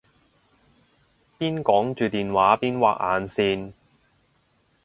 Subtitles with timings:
[1.37, 3.73] 邊講住電話邊畫眼線